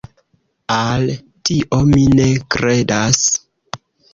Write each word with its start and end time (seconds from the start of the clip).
Al 0.77 1.11
tio 1.49 1.81
mi 1.91 2.07
ne 2.21 2.27
kredas. 2.57 3.25